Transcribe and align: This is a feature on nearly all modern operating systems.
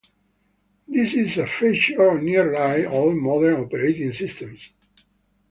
This 0.87 1.13
is 1.13 1.37
a 1.37 1.45
feature 1.45 2.09
on 2.09 2.25
nearly 2.25 2.87
all 2.87 3.13
modern 3.15 3.61
operating 3.63 4.11
systems. 4.13 4.71